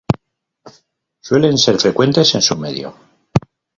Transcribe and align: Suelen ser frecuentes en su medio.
Suelen 1.21 1.59
ser 1.59 1.77
frecuentes 1.77 2.33
en 2.33 2.41
su 2.41 2.57
medio. 2.57 2.95